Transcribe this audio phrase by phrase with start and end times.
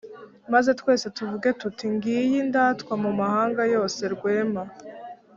[0.53, 4.63] maze twese tuvuge tuti:« ngiyi indatwa mu mahanga yose, rwema».